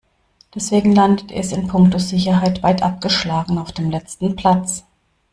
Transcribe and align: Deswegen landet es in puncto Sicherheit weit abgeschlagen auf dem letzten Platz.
Deswegen 0.55 0.95
landet 0.95 1.31
es 1.31 1.51
in 1.51 1.67
puncto 1.67 1.99
Sicherheit 1.99 2.63
weit 2.63 2.81
abgeschlagen 2.81 3.59
auf 3.59 3.71
dem 3.71 3.91
letzten 3.91 4.35
Platz. 4.35 4.83